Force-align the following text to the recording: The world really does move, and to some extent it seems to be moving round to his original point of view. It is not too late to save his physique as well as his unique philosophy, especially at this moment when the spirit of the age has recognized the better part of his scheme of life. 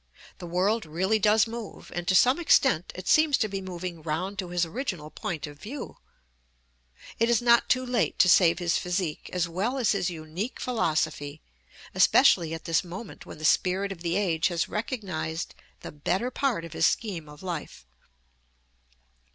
The 0.39 0.47
world 0.47 0.87
really 0.87 1.19
does 1.19 1.45
move, 1.45 1.91
and 1.93 2.07
to 2.07 2.15
some 2.15 2.39
extent 2.39 2.91
it 2.95 3.07
seems 3.07 3.37
to 3.37 3.47
be 3.47 3.61
moving 3.61 4.01
round 4.01 4.39
to 4.39 4.49
his 4.49 4.65
original 4.65 5.11
point 5.11 5.45
of 5.45 5.59
view. 5.59 5.97
It 7.19 7.29
is 7.29 7.39
not 7.39 7.69
too 7.69 7.85
late 7.85 8.17
to 8.17 8.27
save 8.27 8.57
his 8.57 8.79
physique 8.79 9.29
as 9.31 9.47
well 9.47 9.77
as 9.77 9.91
his 9.91 10.09
unique 10.09 10.59
philosophy, 10.59 11.43
especially 11.93 12.51
at 12.55 12.65
this 12.65 12.83
moment 12.83 13.27
when 13.27 13.37
the 13.37 13.45
spirit 13.45 13.91
of 13.91 14.01
the 14.01 14.15
age 14.15 14.47
has 14.47 14.67
recognized 14.67 15.53
the 15.81 15.91
better 15.91 16.31
part 16.31 16.65
of 16.65 16.73
his 16.73 16.87
scheme 16.87 17.29
of 17.29 17.43
life. 17.43 17.85